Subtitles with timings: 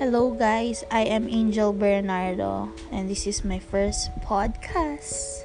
[0.00, 0.82] Hello, guys.
[0.90, 5.39] I am Angel Bernardo, and this is my first podcast.